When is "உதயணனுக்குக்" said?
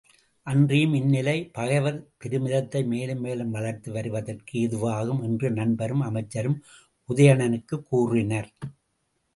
7.09-7.87